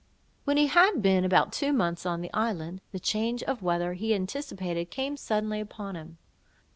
[0.45, 4.13] When he had been about two months on the island, the change of weather he
[4.13, 6.17] had anticipated came suddenly upon him.